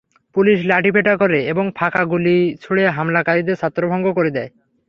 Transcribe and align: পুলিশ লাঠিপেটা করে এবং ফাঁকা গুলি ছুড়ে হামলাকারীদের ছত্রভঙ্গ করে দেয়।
পুলিশ 0.35 0.57
লাঠিপেটা 0.65 1.13
করে 1.17 1.39
এবং 1.51 1.65
ফাঁকা 1.77 2.03
গুলি 2.05 2.37
ছুড়ে 2.61 2.83
হামলাকারীদের 2.89 3.59
ছত্রভঙ্গ 3.61 4.05
করে 4.17 4.31
দেয়। 4.31 4.49